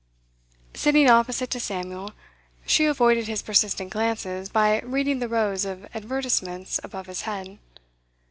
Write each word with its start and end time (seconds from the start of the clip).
Sitting 0.73 1.07
opposite 1.07 1.51
to 1.51 1.59
Samuel, 1.59 2.13
she 2.65 2.85
avoided 2.85 3.27
his 3.27 3.43
persistent 3.43 3.91
glances 3.91 4.49
by 4.49 4.79
reading 4.79 5.19
the 5.19 5.27
rows 5.29 5.63
of 5.63 5.85
advertisements 5.95 6.79
above 6.83 7.05
his 7.05 7.21
head. 7.21 7.59